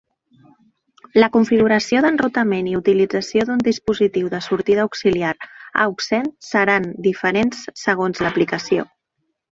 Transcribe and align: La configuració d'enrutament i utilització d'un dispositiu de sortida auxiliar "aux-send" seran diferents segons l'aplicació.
La 1.23 1.27
configuració 1.35 1.99
d'enrutament 2.05 2.69
i 2.71 2.73
utilització 2.79 3.45
d'un 3.49 3.61
dispositiu 3.67 4.31
de 4.33 4.39
sortida 4.47 4.83
auxiliar 4.87 5.35
"aux-send" 5.85 6.35
seran 6.49 6.91
diferents 7.11 7.63
segons 7.83 8.27
l'aplicació. 8.27 8.89